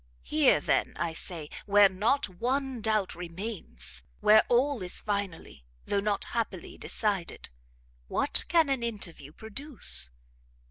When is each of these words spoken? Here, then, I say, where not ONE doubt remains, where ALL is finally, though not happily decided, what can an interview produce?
Here, 0.23 0.59
then, 0.59 0.93
I 0.97 1.13
say, 1.13 1.47
where 1.67 1.87
not 1.87 2.27
ONE 2.27 2.81
doubt 2.81 3.13
remains, 3.13 4.01
where 4.19 4.41
ALL 4.49 4.81
is 4.81 4.99
finally, 4.99 5.63
though 5.85 5.99
not 5.99 6.23
happily 6.23 6.75
decided, 6.75 7.49
what 8.07 8.43
can 8.47 8.69
an 8.69 8.81
interview 8.81 9.31
produce? 9.31 10.09